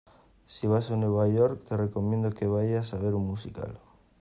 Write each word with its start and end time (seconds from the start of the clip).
Si 0.53 0.65
vas 0.65 0.89
a 0.89 0.95
Nueva 0.97 1.27
York 1.27 1.63
te 1.69 1.77
recomiendo 1.77 2.31
que 2.33 2.47
vayas 2.47 2.95
a 2.95 2.97
ver 2.97 3.13
un 3.13 3.27
musical. 3.27 3.77